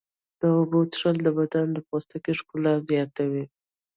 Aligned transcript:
د 0.39 0.41
اوبو 0.57 0.79
څښل 0.91 1.17
د 1.23 1.27
بدن 1.39 1.67
د 1.73 1.77
پوستکي 1.87 2.33
ښکلا 2.39 2.73
زیاتوي. 2.89 3.45